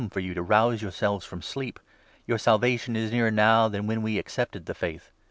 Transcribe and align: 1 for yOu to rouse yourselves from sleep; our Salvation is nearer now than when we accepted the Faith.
1 0.01 0.09
for 0.09 0.19
yOu 0.19 0.33
to 0.33 0.41
rouse 0.41 0.81
yourselves 0.81 1.27
from 1.27 1.43
sleep; 1.43 1.79
our 2.27 2.35
Salvation 2.39 2.95
is 2.95 3.11
nearer 3.11 3.29
now 3.29 3.67
than 3.67 3.85
when 3.85 4.01
we 4.01 4.17
accepted 4.17 4.65
the 4.65 4.73
Faith. 4.73 5.11